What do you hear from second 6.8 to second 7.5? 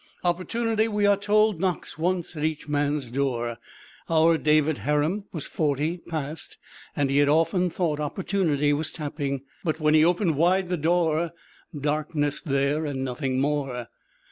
and he had